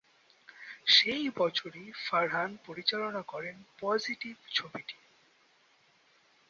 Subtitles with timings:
[0.87, 4.97] সেই বছরই ফারহান পরিচালনা করেন "পজিটিভ" ছবিটি।